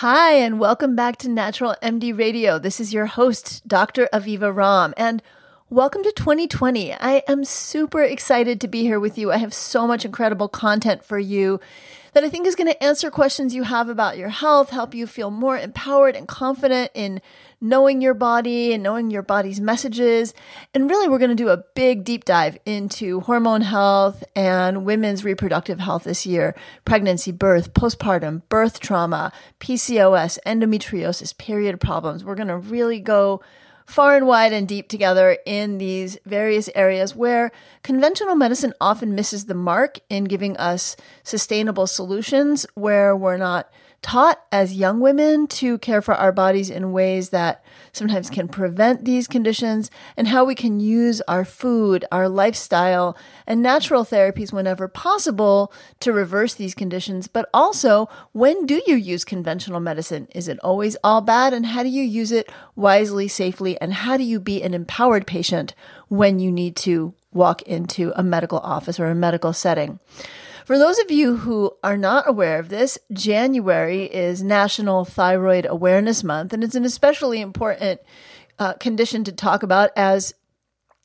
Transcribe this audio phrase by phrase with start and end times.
[0.00, 2.58] Hi, and welcome back to Natural MD Radio.
[2.58, 4.08] This is your host, Dr.
[4.14, 5.22] Aviva Romm, and
[5.68, 6.94] welcome to 2020.
[6.94, 9.30] I am super excited to be here with you.
[9.30, 11.60] I have so much incredible content for you
[12.14, 15.06] that I think is going to answer questions you have about your health, help you
[15.06, 17.20] feel more empowered and confident in
[17.60, 20.34] knowing your body and knowing your body's messages.
[20.72, 25.24] And really, we're going to do a big deep dive into hormone health and women's
[25.24, 26.54] reproductive health this year
[26.84, 32.24] pregnancy, birth, postpartum, birth trauma, PCOS, endometriosis, period problems.
[32.24, 33.42] We're going to really go
[33.90, 37.50] far and wide and deep together in these various areas where
[37.82, 43.68] conventional medicine often misses the mark in giving us sustainable solutions where we're not
[44.02, 49.04] taught as young women to care for our bodies in ways that sometimes can prevent
[49.04, 54.88] these conditions and how we can use our food, our lifestyle, and natural therapies whenever
[54.88, 57.28] possible to reverse these conditions.
[57.28, 60.28] But also, when do you use conventional medicine?
[60.34, 61.52] Is it always all bad?
[61.52, 63.80] And how do you use it wisely, safely?
[63.80, 65.74] And how do you be an empowered patient
[66.08, 69.98] when you need to walk into a medical office or a medical setting?
[70.64, 76.22] For those of you who are not aware of this, January is National Thyroid Awareness
[76.22, 78.00] Month, and it's an especially important
[78.58, 80.34] uh, condition to talk about as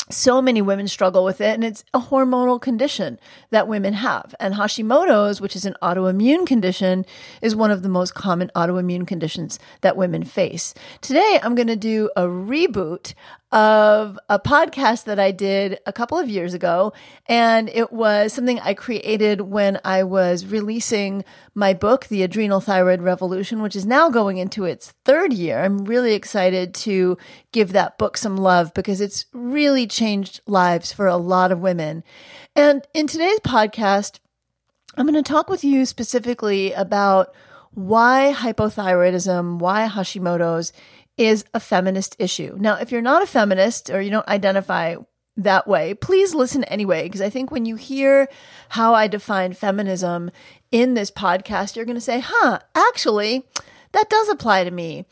[0.10, 4.36] so many women struggle with it, and it's a hormonal condition that women have.
[4.40, 7.06] And Hashimoto's, which is an autoimmune condition,
[7.42, 10.74] is one of the most common autoimmune conditions that women face.
[11.02, 13.14] Today, I'm going to do a reboot
[13.52, 16.94] of a podcast that I did a couple of years ago.
[17.28, 23.02] And it was something I created when I was releasing my book, The Adrenal Thyroid
[23.02, 25.64] Revolution, which is now going into its third year.
[25.64, 27.18] I'm really excited to
[27.52, 32.04] give that book some love because it's really changed lives for a lot of women.
[32.56, 34.20] And in today's podcast,
[34.98, 37.34] I'm going to talk with you specifically about
[37.72, 40.72] why hypothyroidism, why Hashimoto's
[41.18, 42.56] is a feminist issue.
[42.60, 44.96] Now, if you're not a feminist or you don't identify
[45.38, 48.28] that way, please listen anyway, because I think when you hear
[48.70, 50.32] how I define feminism
[50.72, 53.46] in this podcast, you're going to say, huh, actually,
[53.92, 55.06] that does apply to me.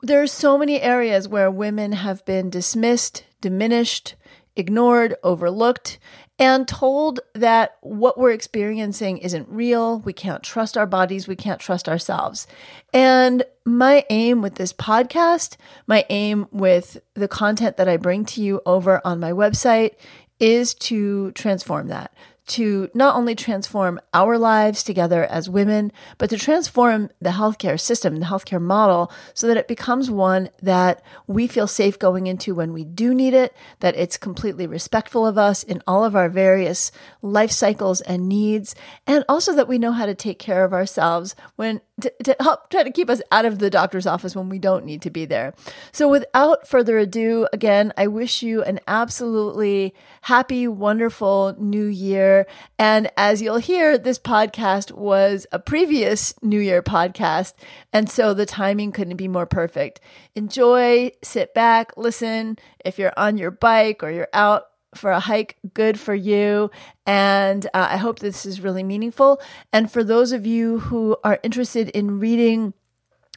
[0.00, 4.16] There are so many areas where women have been dismissed, diminished,
[4.56, 5.98] ignored, overlooked,
[6.38, 10.00] and told that what we're experiencing isn't real.
[10.00, 11.28] We can't trust our bodies.
[11.28, 12.46] We can't trust ourselves.
[12.92, 18.42] And my aim with this podcast, my aim with the content that I bring to
[18.42, 19.92] you over on my website
[20.40, 22.12] is to transform that,
[22.52, 28.16] to not only transform our lives together as women, but to transform the healthcare system,
[28.16, 32.74] the healthcare model, so that it becomes one that we feel safe going into when
[32.74, 36.92] we do need it, that it's completely respectful of us in all of our various
[37.22, 38.74] life cycles and needs,
[39.06, 42.68] and also that we know how to take care of ourselves when to, to help
[42.68, 45.24] try to keep us out of the doctor's office when we don't need to be
[45.24, 45.54] there.
[45.92, 52.41] So, without further ado, again, I wish you an absolutely happy, wonderful new year.
[52.78, 57.54] And as you'll hear, this podcast was a previous New Year podcast.
[57.92, 60.00] And so the timing couldn't be more perfect.
[60.34, 62.58] Enjoy, sit back, listen.
[62.84, 65.56] If you're on your bike or you're out for a hike.
[65.74, 66.70] Good for you.
[67.06, 69.40] And uh, I hope this is really meaningful.
[69.72, 72.74] And for those of you who are interested in reading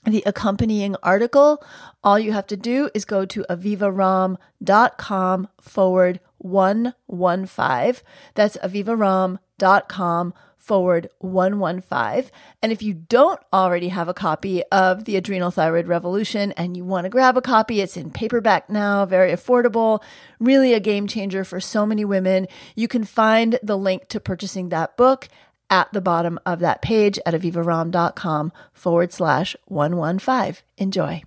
[0.05, 1.63] the accompanying article,
[2.03, 8.03] all you have to do is go to avivaromm.com forward 115.
[8.35, 10.33] That's avivaromm.com
[10.65, 12.31] forward 115.
[12.61, 16.83] And if you don't already have a copy of The Adrenal Thyroid Revolution and you
[16.83, 20.01] want to grab a copy, it's in paperback now, very affordable,
[20.39, 22.47] really a game changer for so many women.
[22.75, 25.27] You can find the link to purchasing that book
[25.69, 30.63] at the bottom of that page at avivaromm.com forward slash 115.
[30.77, 31.23] Enjoy.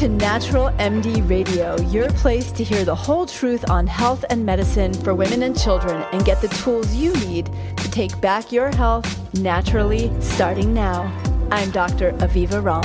[0.00, 4.94] To Natural MD Radio, your place to hear the whole truth on health and medicine
[4.94, 9.06] for women and children and get the tools you need to take back your health
[9.34, 11.02] naturally starting now.
[11.50, 12.12] I'm Dr.
[12.12, 12.80] Aviva Romm.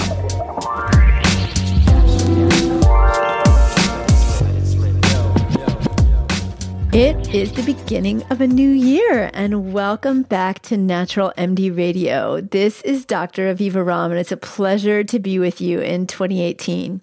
[6.94, 12.42] It is the beginning of a new year, and welcome back to Natural MD Radio.
[12.42, 13.54] This is Dr.
[13.54, 17.02] Aviva Romm, and it's a pleasure to be with you in 2018.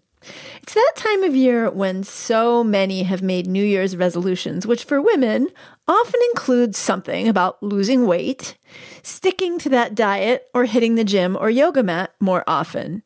[0.63, 5.01] It's that time of year when so many have made New Year's resolutions, which for
[5.01, 5.49] women
[5.89, 8.57] often includes something about losing weight,
[9.03, 13.03] sticking to that diet, or hitting the gym or yoga mat more often.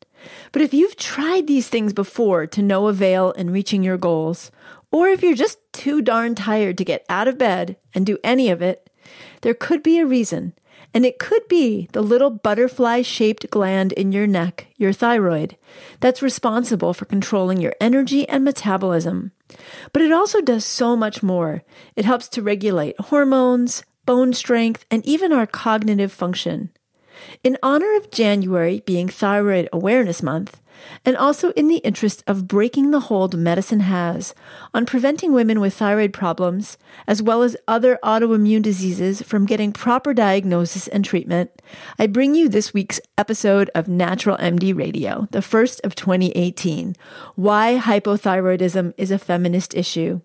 [0.53, 4.51] But if you've tried these things before to no avail in reaching your goals,
[4.93, 8.51] or if you're just too darn tired to get out of bed and do any
[8.51, 8.91] of it,
[9.43, 10.55] There could be a reason,
[10.95, 15.57] and it could be the little butterfly shaped gland in your neck, your thyroid,
[16.01, 19.33] that's responsible for controlling your energy and metabolism.
[19.93, 21.63] But it also does so much more.
[21.95, 26.71] It helps to regulate hormones, bone strength, and even our cognitive function.
[27.43, 30.61] In honor of January being Thyroid Awareness Month,
[31.05, 34.35] and also in the interest of breaking the hold medicine has
[34.75, 40.13] on preventing women with thyroid problems, as well as other autoimmune diseases, from getting proper
[40.15, 41.51] diagnosis and treatment,
[41.99, 46.97] I bring you this week's episode of Natural MD Radio, the first of 2018
[47.35, 50.21] Why Hypothyroidism is a Feminist Issue.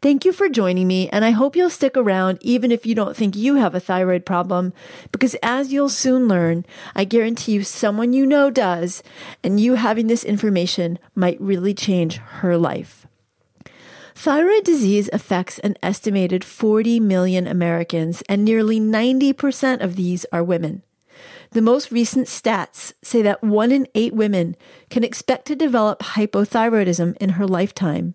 [0.00, 3.16] Thank you for joining me, and I hope you'll stick around even if you don't
[3.16, 4.72] think you have a thyroid problem,
[5.12, 9.02] because as you'll soon learn, I guarantee you someone you know does,
[9.42, 13.06] and you having this information might really change her life.
[14.14, 20.82] Thyroid disease affects an estimated 40 million Americans, and nearly 90% of these are women.
[21.52, 24.56] The most recent stats say that one in eight women
[24.90, 28.14] can expect to develop hypothyroidism in her lifetime.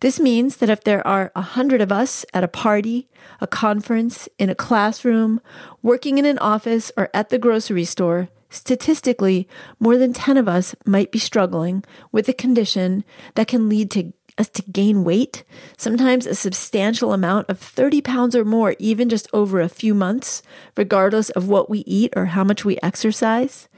[0.00, 3.08] This means that if there are a hundred of us at a party,
[3.40, 5.40] a conference, in a classroom,
[5.82, 10.74] working in an office, or at the grocery store, statistically, more than 10 of us
[10.86, 15.44] might be struggling with a condition that can lead to us to gain weight,
[15.76, 20.42] sometimes a substantial amount of 30 pounds or more, even just over a few months,
[20.76, 23.68] regardless of what we eat or how much we exercise.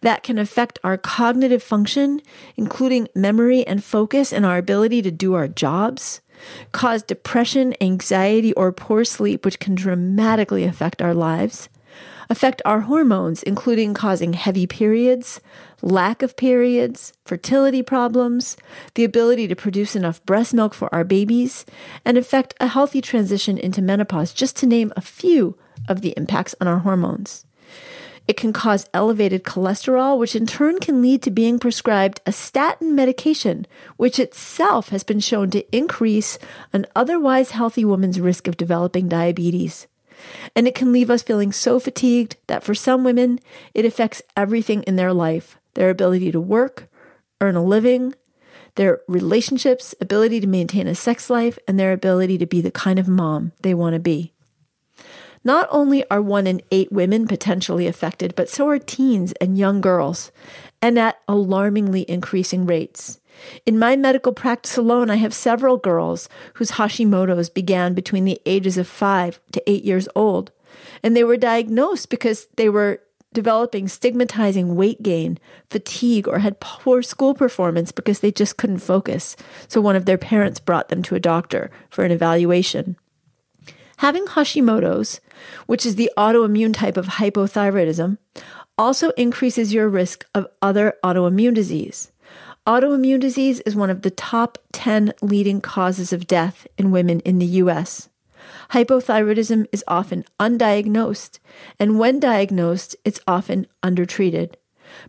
[0.00, 2.20] That can affect our cognitive function,
[2.56, 6.20] including memory and focus and our ability to do our jobs,
[6.72, 11.68] cause depression, anxiety, or poor sleep, which can dramatically affect our lives
[12.28, 15.40] affect our hormones, including causing heavy periods,
[15.82, 18.56] lack of periods, fertility problems,
[18.94, 21.64] the ability to produce enough breast milk for our babies,
[22.04, 25.56] and affect a healthy transition into menopause, just to name a few
[25.88, 27.44] of the impacts on our hormones.
[28.26, 32.94] It can cause elevated cholesterol, which in turn can lead to being prescribed a statin
[32.94, 33.66] medication,
[33.98, 36.38] which itself has been shown to increase
[36.72, 39.86] an otherwise healthy woman's risk of developing diabetes.
[40.54, 43.40] And it can leave us feeling so fatigued that for some women,
[43.74, 46.88] it affects everything in their life their ability to work,
[47.40, 48.14] earn a living,
[48.76, 52.98] their relationships, ability to maintain a sex life, and their ability to be the kind
[52.98, 54.32] of mom they want to be.
[55.44, 59.80] Not only are one in eight women potentially affected, but so are teens and young
[59.80, 60.32] girls,
[60.80, 63.20] and at alarmingly increasing rates.
[63.66, 68.78] In my medical practice alone, I have several girls whose Hashimoto's began between the ages
[68.78, 70.52] of five to eight years old.
[71.02, 73.00] And they were diagnosed because they were
[73.32, 75.38] developing stigmatizing weight gain,
[75.68, 79.36] fatigue, or had poor school performance because they just couldn't focus.
[79.68, 82.96] So one of their parents brought them to a doctor for an evaluation.
[83.98, 85.20] Having Hashimoto's,
[85.66, 88.18] which is the autoimmune type of hypothyroidism,
[88.76, 92.10] also increases your risk of other autoimmune disease.
[92.66, 97.38] Autoimmune disease is one of the top 10 leading causes of death in women in
[97.38, 98.08] the US.
[98.70, 101.40] Hypothyroidism is often undiagnosed,
[101.78, 104.56] and when diagnosed, it's often undertreated.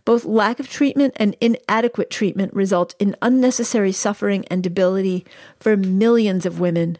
[0.04, 5.24] Both lack of treatment and inadequate treatment result in unnecessary suffering and debility
[5.58, 6.98] for millions of women.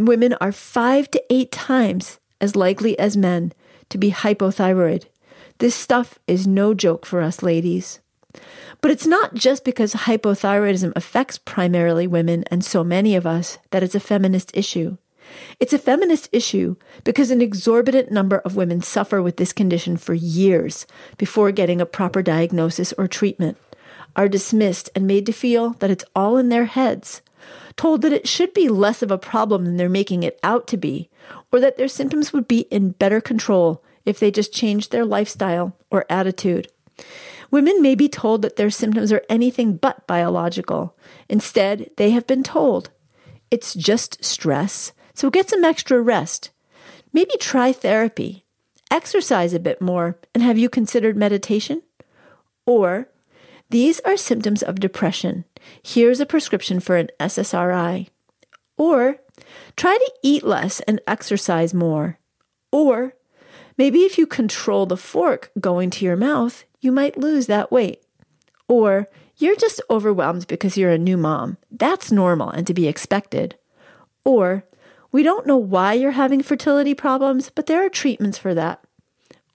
[0.00, 3.52] Women are five to eight times as likely as men
[3.90, 5.04] to be hypothyroid.
[5.58, 8.00] This stuff is no joke for us ladies.
[8.80, 13.82] But it's not just because hypothyroidism affects primarily women and so many of us that
[13.82, 14.96] it's a feminist issue.
[15.58, 20.14] It's a feminist issue because an exorbitant number of women suffer with this condition for
[20.14, 20.86] years
[21.18, 23.56] before getting a proper diagnosis or treatment,
[24.14, 27.22] are dismissed and made to feel that it's all in their heads,
[27.76, 30.76] told that it should be less of a problem than they're making it out to
[30.76, 31.10] be,
[31.52, 35.76] or that their symptoms would be in better control if they just changed their lifestyle
[35.90, 36.68] or attitude.
[37.50, 40.96] Women may be told that their symptoms are anything but biological.
[41.28, 42.90] Instead, they have been told
[43.50, 46.50] it's just stress, so get some extra rest.
[47.12, 48.44] Maybe try therapy,
[48.90, 51.82] exercise a bit more, and have you considered meditation?
[52.66, 53.08] Or,
[53.70, 55.44] these are symptoms of depression.
[55.82, 58.08] Here's a prescription for an SSRI.
[58.76, 59.18] Or,
[59.76, 62.18] try to eat less and exercise more.
[62.72, 63.14] Or,
[63.78, 68.02] maybe if you control the fork going to your mouth, you might lose that weight.
[68.68, 71.58] Or you're just overwhelmed because you're a new mom.
[71.70, 73.56] That's normal and to be expected.
[74.24, 74.64] Or
[75.12, 78.82] we don't know why you're having fertility problems, but there are treatments for that.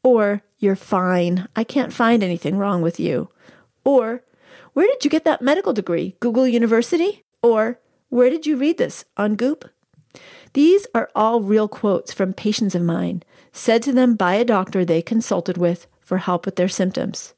[0.04, 1.48] Or you're fine.
[1.56, 3.30] I can't find anything wrong with you.
[3.84, 4.24] Or
[4.74, 6.16] where did you get that medical degree?
[6.20, 7.24] Google University?
[7.42, 9.06] Or where did you read this?
[9.18, 9.70] On Goop?
[10.54, 13.24] These are all real quotes from patients of mine,
[13.54, 17.34] said to them by a doctor they consulted with for help with their symptoms.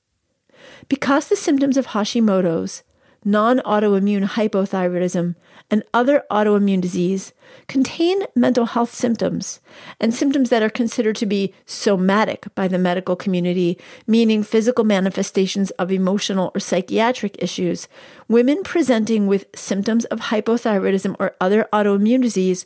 [0.89, 2.82] Because the symptoms of Hashimoto's,
[3.24, 5.36] non autoimmune hypothyroidism,
[5.70, 7.34] and other autoimmune disease
[7.68, 9.60] contain mental health symptoms
[10.00, 13.77] and symptoms that are considered to be somatic by the medical community,
[14.08, 17.88] meaning physical manifestations of emotional or psychiatric issues.
[18.27, 22.65] Women presenting with symptoms of hypothyroidism or other autoimmune disease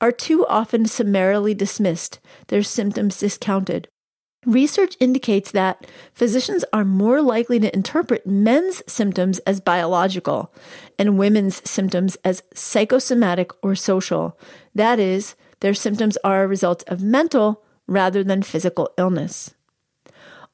[0.00, 2.18] are too often summarily dismissed,
[2.48, 3.86] their symptoms discounted.
[4.46, 10.52] Research indicates that physicians are more likely to interpret men's symptoms as biological
[10.98, 14.38] and women's symptoms as psychosomatic or social.
[14.74, 19.54] That is, their symptoms are a result of mental rather than physical illness.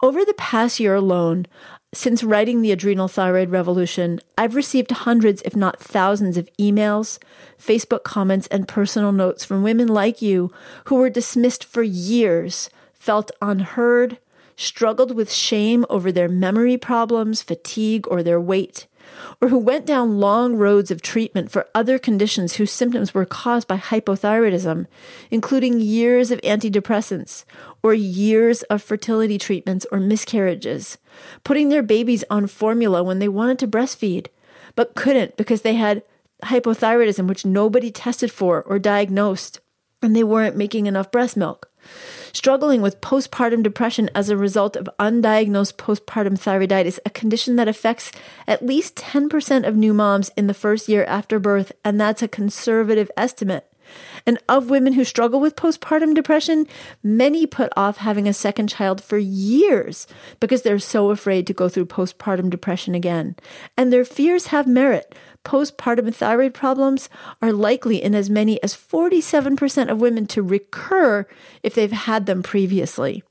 [0.02, 1.46] Over the past year alone,
[1.92, 7.18] since writing The Adrenal Thyroid Revolution, I've received hundreds, if not thousands, of emails,
[7.58, 10.52] Facebook comments, and personal notes from women like you
[10.84, 12.70] who were dismissed for years
[13.00, 14.18] felt unheard,
[14.56, 18.86] struggled with shame over their memory problems, fatigue, or their weight,
[19.40, 23.66] or who went down long roads of treatment for other conditions whose symptoms were caused
[23.66, 24.86] by hypothyroidism,
[25.30, 27.44] including years of antidepressants,
[27.82, 30.98] or years of fertility treatments or miscarriages,
[31.42, 34.26] putting their babies on formula when they wanted to breastfeed,
[34.76, 36.02] but couldn't because they had
[36.44, 39.58] hypothyroidism, which nobody tested for or diagnosed,
[40.02, 41.70] and they weren't making enough breast milk
[42.32, 48.12] struggling with postpartum depression as a result of undiagnosed postpartum thyroiditis, a condition that affects
[48.46, 52.28] at least 10% of new moms in the first year after birth, and that's a
[52.28, 53.69] conservative estimate.
[54.26, 56.66] And of women who struggle with postpartum depression,
[57.02, 60.06] many put off having a second child for years
[60.40, 63.36] because they're so afraid to go through postpartum depression again.
[63.76, 67.08] And their fears have merit postpartum thyroid problems
[67.40, 71.26] are likely in as many as 47% of women to recur
[71.62, 73.22] if they've had them previously.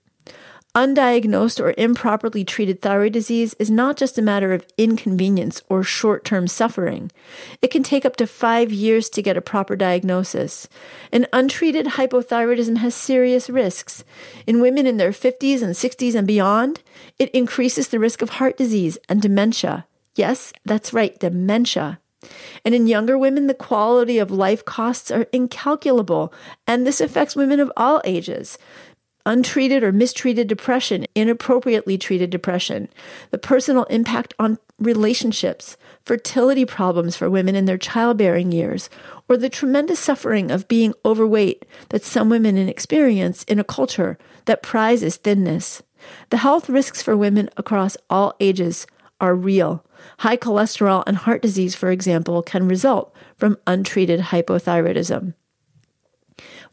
[0.75, 6.23] Undiagnosed or improperly treated thyroid disease is not just a matter of inconvenience or short
[6.23, 7.11] term suffering.
[7.59, 10.69] It can take up to five years to get a proper diagnosis.
[11.11, 14.03] And untreated hypothyroidism has serious risks.
[14.45, 16.81] In women in their 50s and 60s and beyond,
[17.17, 19.87] it increases the risk of heart disease and dementia.
[20.13, 21.99] Yes, that's right, dementia.
[22.65, 26.33] And in younger women, the quality of life costs are incalculable,
[26.67, 28.57] and this affects women of all ages.
[29.25, 32.89] Untreated or mistreated depression, inappropriately treated depression,
[33.31, 38.89] the personal impact on relationships, fertility problems for women in their childbearing years,
[39.27, 44.63] or the tremendous suffering of being overweight that some women experience in a culture that
[44.63, 45.83] prizes thinness.
[46.29, 48.87] The health risks for women across all ages
[49.19, 49.85] are real.
[50.19, 55.33] High cholesterol and heart disease, for example, can result from untreated hypothyroidism.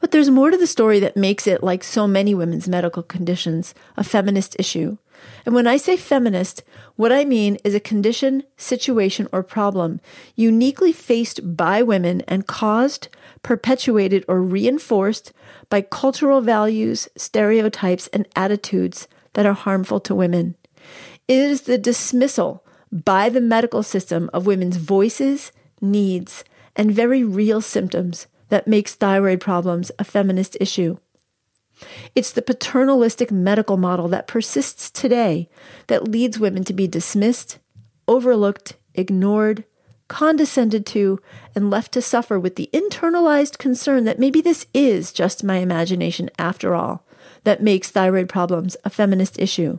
[0.00, 3.74] But there's more to the story that makes it, like so many women's medical conditions,
[3.96, 4.98] a feminist issue.
[5.44, 6.62] And when I say feminist,
[6.96, 10.00] what I mean is a condition, situation, or problem
[10.34, 13.08] uniquely faced by women and caused,
[13.42, 15.32] perpetuated, or reinforced
[15.70, 20.56] by cultural values, stereotypes, and attitudes that are harmful to women.
[21.28, 26.44] It is the dismissal by the medical system of women's voices, needs,
[26.76, 30.98] and very real symptoms that makes thyroid problems a feminist issue.
[32.14, 35.48] It's the paternalistic medical model that persists today
[35.88, 37.58] that leads women to be dismissed,
[38.08, 39.64] overlooked, ignored,
[40.08, 41.20] condescended to,
[41.54, 46.30] and left to suffer with the internalized concern that maybe this is just my imagination
[46.38, 47.04] after all
[47.44, 49.78] that makes thyroid problems a feminist issue.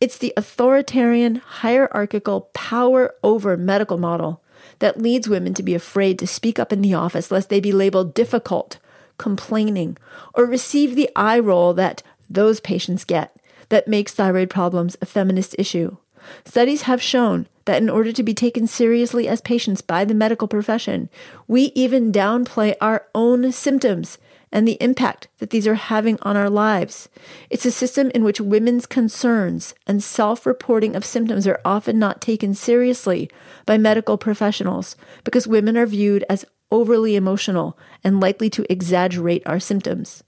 [0.00, 4.42] It's the authoritarian, hierarchical, power over medical model
[4.78, 7.72] that leads women to be afraid to speak up in the office lest they be
[7.72, 8.78] labeled difficult,
[9.18, 9.96] complaining,
[10.34, 13.34] or receive the eye roll that those patients get
[13.68, 15.96] that makes thyroid problems a feminist issue.
[16.44, 20.48] Studies have shown that in order to be taken seriously as patients by the medical
[20.48, 21.08] profession,
[21.46, 24.18] we even downplay our own symptoms
[24.52, 27.08] and the impact that these are having on our lives.
[27.50, 32.20] It's a system in which women's concerns and self reporting of symptoms are often not
[32.20, 33.30] taken seriously
[33.64, 39.60] by medical professionals because women are viewed as overly emotional and likely to exaggerate our
[39.60, 40.22] symptoms.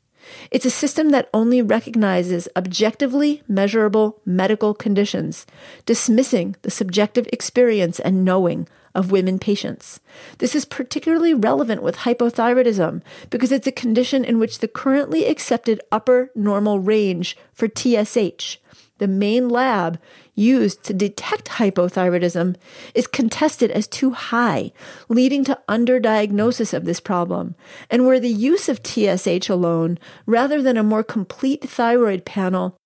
[0.50, 5.46] It's a system that only recognizes objectively measurable medical conditions,
[5.86, 10.00] dismissing the subjective experience and knowing of women patients.
[10.38, 15.80] This is particularly relevant with hypothyroidism because it's a condition in which the currently accepted
[15.90, 18.58] upper normal range for TSH,
[18.98, 19.98] the main lab
[20.34, 22.56] used to detect hypothyroidism,
[22.94, 24.72] is contested as too high,
[25.08, 27.54] leading to underdiagnosis of this problem,
[27.90, 32.76] and where the use of TSH alone, rather than a more complete thyroid panel,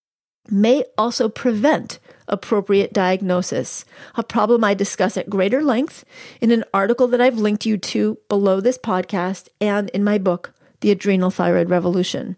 [0.51, 1.99] may also prevent
[2.33, 3.85] appropriate diagnosis,
[4.17, 6.05] a problem I discuss at greater length
[6.41, 10.55] in an article that I've linked you to below this podcast and in my book,
[10.81, 12.37] The Adrenal Thyroid Revolution.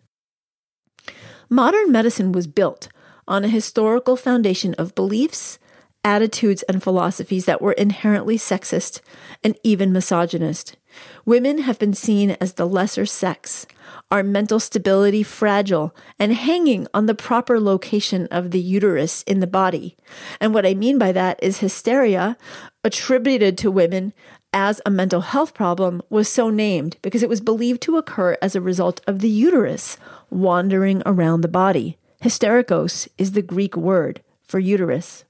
[1.49, 2.89] Modern medicine was built
[3.29, 5.59] on a historical foundation of beliefs,
[6.03, 9.01] attitudes, and philosophies that were inherently sexist
[9.43, 10.77] and even misogynist.
[11.25, 13.67] Women have been seen as the lesser sex,
[14.11, 19.47] our mental stability fragile, and hanging on the proper location of the uterus in the
[19.47, 19.97] body.
[20.41, 22.37] And what I mean by that is hysteria,
[22.83, 24.13] attributed to women
[24.53, 28.55] as a mental health problem, was so named because it was believed to occur as
[28.55, 29.97] a result of the uterus
[30.31, 31.99] wandering around the body.
[32.23, 35.25] Hystericos is the Greek word for uterus.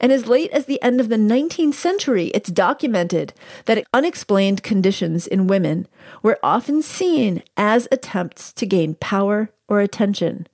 [0.00, 3.32] And as late as the end of the 19th century, it's documented
[3.66, 5.86] that unexplained conditions in women
[6.22, 10.46] were often seen as attempts to gain power or attention.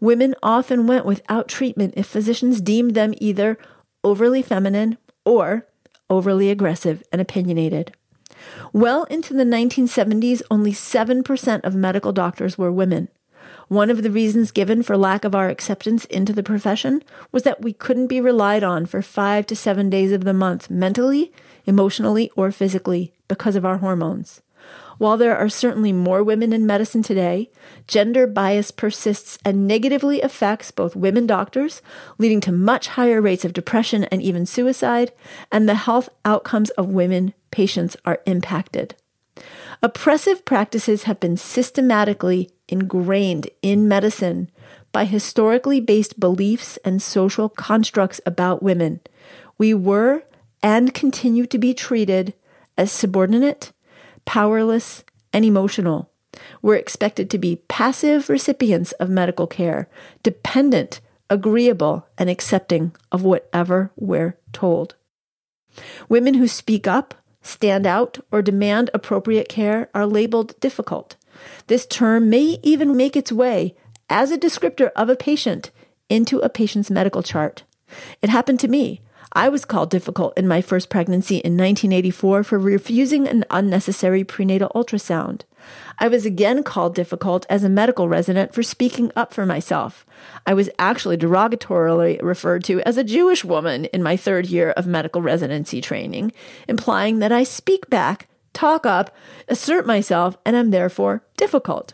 [0.00, 3.58] Women often went without treatment if physicians deemed them either
[4.02, 5.66] overly feminine or
[6.08, 7.92] overly aggressive and opinionated.
[8.72, 13.08] Well into the 1970s, only 7% of medical doctors were women.
[13.68, 17.62] One of the reasons given for lack of our acceptance into the profession was that
[17.62, 21.32] we couldn't be relied on for five to seven days of the month mentally,
[21.64, 24.40] emotionally, or physically because of our hormones.
[24.98, 27.50] While there are certainly more women in medicine today,
[27.86, 31.82] gender bias persists and negatively affects both women doctors,
[32.18, 35.12] leading to much higher rates of depression and even suicide,
[35.52, 38.94] and the health outcomes of women patients are impacted.
[39.82, 44.50] Oppressive practices have been systematically ingrained in medicine
[44.92, 49.00] by historically based beliefs and social constructs about women.
[49.58, 50.22] We were
[50.62, 52.34] and continue to be treated
[52.76, 53.72] as subordinate,
[54.24, 56.10] powerless, and emotional.
[56.62, 59.88] We're expected to be passive recipients of medical care,
[60.22, 64.94] dependent, agreeable, and accepting of whatever we're told.
[66.08, 71.16] Women who speak up, stand out, or demand appropriate care are labeled difficult.
[71.66, 73.74] This term may even make its way
[74.08, 75.70] as a descriptor of a patient
[76.08, 77.64] into a patient's medical chart.
[78.22, 79.00] It happened to me.
[79.32, 84.70] I was called difficult in my first pregnancy in 1984 for refusing an unnecessary prenatal
[84.74, 85.42] ultrasound.
[85.98, 90.06] I was again called difficult as a medical resident for speaking up for myself.
[90.46, 94.86] I was actually derogatorily referred to as a Jewish woman in my third year of
[94.86, 96.32] medical residency training,
[96.68, 99.14] implying that I speak back talk up,
[99.48, 101.92] assert myself, and am therefore difficult.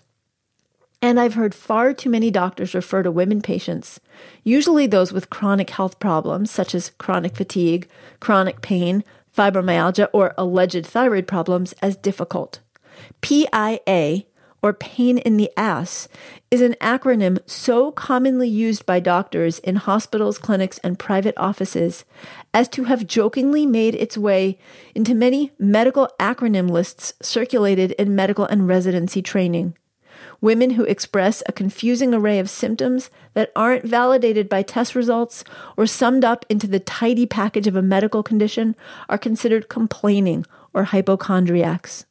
[1.03, 3.98] And I've heard far too many doctors refer to women patients,
[4.44, 7.88] usually those with chronic health problems such as chronic fatigue,
[8.20, 9.03] chronic pain,
[9.37, 12.61] fibromyalgia, or alleged thyroid problems, as difficult.
[13.20, 14.22] PIA
[14.62, 16.09] or pain in the ass,
[16.51, 22.05] is an acronym so commonly used by doctors in hospitals, clinics, and private offices
[22.55, 24.59] as to have jokingly made its way
[24.94, 29.75] into many medical acronym lists circulated in medical and residency training.
[30.40, 35.44] Women who express a confusing array of symptoms that aren't validated by test results
[35.77, 38.77] or summed up into the tidy package of a medical condition
[39.09, 40.44] are considered complaining
[40.75, 42.07] or hypochondriacs.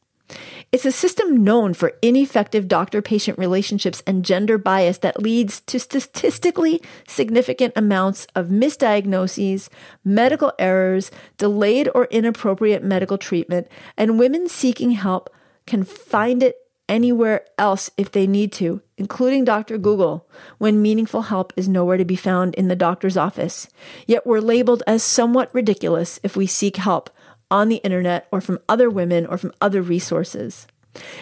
[0.71, 5.81] It's a system known for ineffective doctor patient relationships and gender bias that leads to
[5.81, 9.67] statistically significant amounts of misdiagnoses,
[10.05, 15.29] medical errors, delayed or inappropriate medical treatment, and women seeking help
[15.65, 16.55] can find it
[16.87, 19.77] anywhere else if they need to, including Dr.
[19.77, 23.67] Google, when meaningful help is nowhere to be found in the doctor's office.
[24.07, 27.09] Yet we're labeled as somewhat ridiculous if we seek help
[27.51, 30.65] on the internet or from other women or from other resources.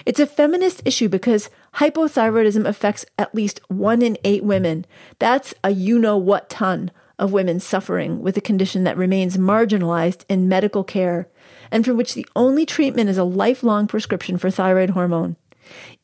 [0.05, 4.85] It's a feminist issue because hypothyroidism affects at least one in eight women.
[5.19, 10.23] That's a you know what ton of women suffering with a condition that remains marginalized
[10.29, 11.27] in medical care
[11.71, 15.35] and for which the only treatment is a lifelong prescription for thyroid hormone.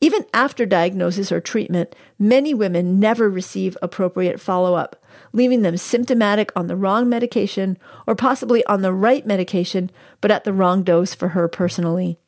[0.00, 6.52] Even after diagnosis or treatment, many women never receive appropriate follow up, leaving them symptomatic
[6.56, 11.14] on the wrong medication or possibly on the right medication, but at the wrong dose
[11.14, 12.18] for her personally.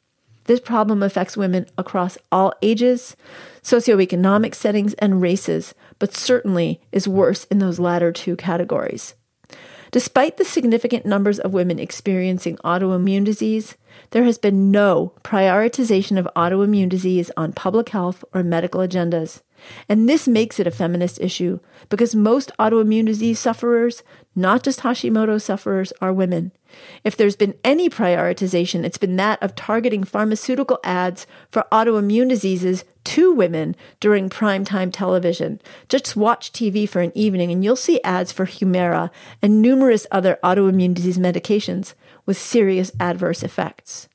[0.44, 3.16] This problem affects women across all ages,
[3.62, 9.14] socioeconomic settings, and races, but certainly is worse in those latter two categories.
[9.90, 13.76] Despite the significant numbers of women experiencing autoimmune disease,
[14.10, 19.42] there has been no prioritization of autoimmune disease on public health or medical agendas.
[19.88, 24.02] And this makes it a feminist issue because most autoimmune disease sufferers,
[24.34, 26.52] not just Hashimoto sufferers, are women.
[27.04, 32.84] If there's been any prioritization, it's been that of targeting pharmaceutical ads for autoimmune diseases
[33.04, 35.60] to women during primetime television.
[35.88, 40.38] Just watch TV for an evening and you'll see ads for Humira and numerous other
[40.44, 41.94] autoimmune disease medications
[42.26, 44.08] with serious adverse effects.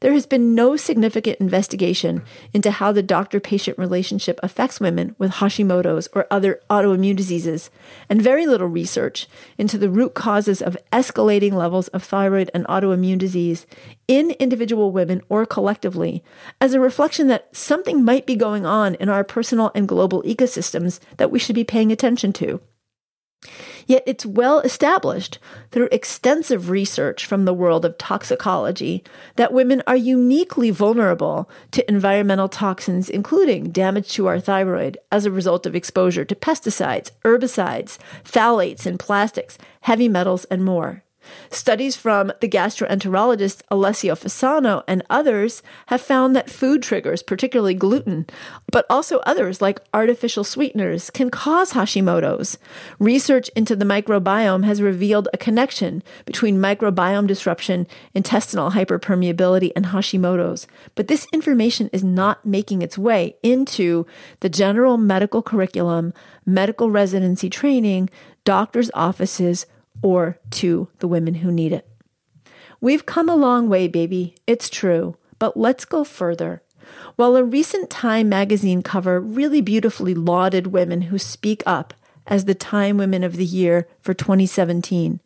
[0.00, 2.22] There has been no significant investigation
[2.52, 7.70] into how the doctor patient relationship affects women with Hashimoto's or other autoimmune diseases,
[8.08, 13.18] and very little research into the root causes of escalating levels of thyroid and autoimmune
[13.18, 13.66] disease
[14.08, 16.24] in individual women or collectively,
[16.60, 20.98] as a reflection that something might be going on in our personal and global ecosystems
[21.18, 22.60] that we should be paying attention to.
[23.86, 25.38] Yet it's well established
[25.70, 29.02] through extensive research from the world of toxicology
[29.36, 35.30] that women are uniquely vulnerable to environmental toxins, including damage to our thyroid as a
[35.30, 41.02] result of exposure to pesticides, herbicides, phthalates, and plastics, heavy metals, and more.
[41.50, 48.26] Studies from the gastroenterologist Alessio Fasano and others have found that food triggers, particularly gluten,
[48.70, 52.58] but also others like artificial sweeteners, can cause Hashimoto's.
[52.98, 60.66] Research into the microbiome has revealed a connection between microbiome disruption, intestinal hyperpermeability, and Hashimoto's.
[60.94, 64.06] But this information is not making its way into
[64.40, 66.12] the general medical curriculum,
[66.46, 68.10] medical residency training,
[68.44, 69.66] doctors' offices,
[70.00, 71.88] or to the women who need it.
[72.80, 74.34] We've come a long way, baby.
[74.46, 75.16] It's true.
[75.38, 76.62] But let's go further.
[77.16, 81.94] While a recent Time magazine cover really beautifully lauded women who speak up
[82.26, 85.20] as the Time Women of the Year for 2017,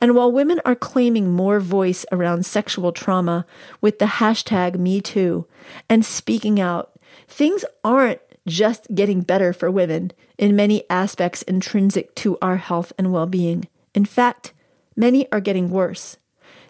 [0.00, 3.44] and while women are claiming more voice around sexual trauma
[3.80, 5.46] with the hashtag MeToo
[5.88, 6.92] and speaking out,
[7.26, 13.12] things aren't just getting better for women in many aspects intrinsic to our health and
[13.12, 13.66] well being.
[13.96, 14.52] In fact,
[14.94, 16.18] many are getting worse.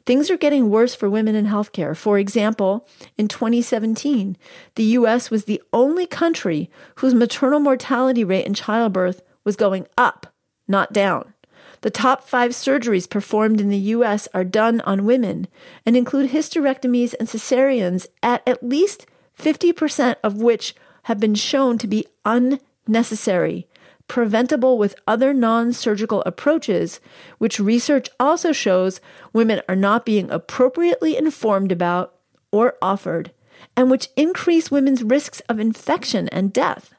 [0.07, 1.97] Things are getting worse for women in healthcare.
[1.97, 2.87] For example,
[3.19, 4.37] in 2017,
[4.77, 10.33] the US was the only country whose maternal mortality rate in childbirth was going up,
[10.69, 11.35] not down.
[11.81, 15.49] The top five surgeries performed in the US are done on women
[15.85, 21.89] and include hysterectomies and cesareans, at at least 50% of which have been shown to
[21.89, 23.67] be unnecessary
[24.09, 27.01] preventable with other non surgical approaches,
[27.39, 29.01] which research also shows
[29.33, 32.15] women are not being appropriately informed about
[32.53, 33.33] or offered,
[33.77, 36.95] and which increase women's risks of infection and death.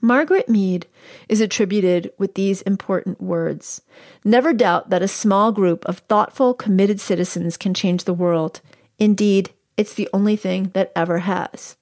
[0.00, 0.86] Margaret Mead
[1.30, 3.80] is attributed with these important words
[4.22, 8.60] Never doubt that a small group of thoughtful, committed citizens can change the world.
[8.98, 11.76] Indeed, it's the only thing that ever has.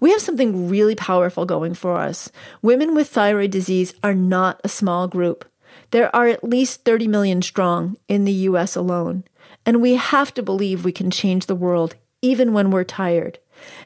[0.00, 2.30] We have something really powerful going for us.
[2.62, 5.44] Women with thyroid disease are not a small group.
[5.90, 9.24] There are at least 30 million strong in the US alone.
[9.66, 13.38] And we have to believe we can change the world even when we're tired.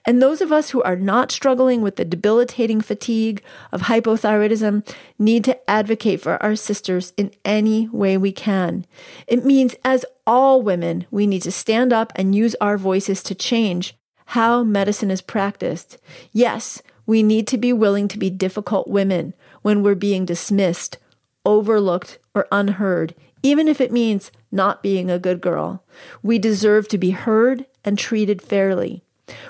[0.04, 4.86] And those of us who are not struggling with the debilitating fatigue of hypothyroidism
[5.18, 8.86] need to advocate for our sisters in any way we can.
[9.26, 13.34] It means, as all women, we need to stand up and use our voices to
[13.34, 13.94] change
[14.26, 15.98] how medicine is practiced.
[16.32, 20.98] Yes, we need to be willing to be difficult women when we're being dismissed,
[21.46, 25.82] overlooked, or unheard, even if it means not being a good girl.
[26.22, 29.02] We deserve to be heard and treated fairly.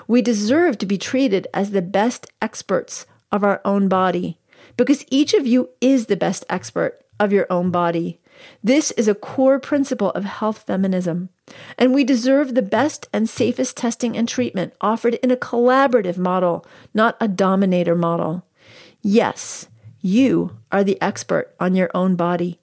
[0.07, 4.37] We deserve to be treated as the best experts of our own body
[4.77, 8.19] because each of you is the best expert of your own body.
[8.63, 11.29] This is a core principle of health feminism,
[11.77, 16.65] and we deserve the best and safest testing and treatment offered in a collaborative model,
[16.93, 18.45] not a dominator model.
[19.01, 19.67] Yes,
[20.01, 22.59] you are the expert on your own body.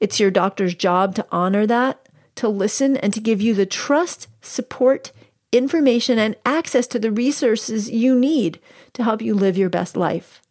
[0.00, 4.28] It's your doctor's job to honor that, to listen, and to give you the trust,
[4.42, 5.12] support,
[5.54, 8.60] information, and access to the resources you need
[8.92, 10.42] to help you live your best life.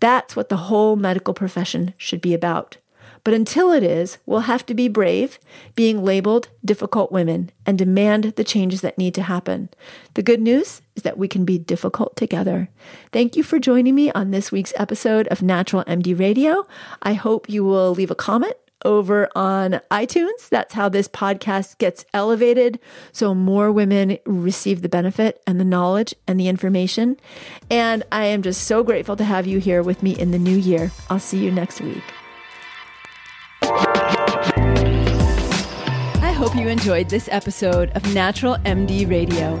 [0.00, 2.76] That's what the whole medical profession should be about.
[3.22, 5.38] But until it is, we'll have to be brave,
[5.74, 9.68] being labeled difficult women, and demand the changes that need to happen.
[10.14, 12.70] The good news is that we can be difficult together.
[13.12, 16.66] Thank you for joining me on this week's episode of Natural MD Radio.
[17.02, 20.48] I hope you will leave a comment over on iTunes.
[20.48, 22.78] That's how this podcast gets elevated
[23.12, 27.16] so more women receive the benefit and the knowledge and the information.
[27.70, 30.56] And I am just so grateful to have you here with me in the new
[30.56, 30.90] year.
[31.08, 32.02] I'll see you next week.
[36.22, 39.60] I hope you enjoyed this episode of Natural MD Radio.